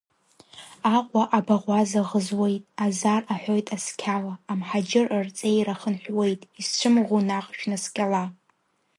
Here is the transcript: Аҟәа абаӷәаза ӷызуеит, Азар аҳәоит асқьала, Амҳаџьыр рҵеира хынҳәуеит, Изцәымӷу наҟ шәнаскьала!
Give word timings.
Аҟәа 0.95 1.23
абаӷәаза 1.37 2.01
ӷызуеит, 2.09 2.63
Азар 2.85 3.21
аҳәоит 3.33 3.67
асқьала, 3.75 4.33
Амҳаџьыр 4.51 5.07
рҵеира 5.25 5.79
хынҳәуеит, 5.79 6.41
Изцәымӷу 6.59 7.21
наҟ 7.27 7.45
шәнаскьала! 7.57 8.23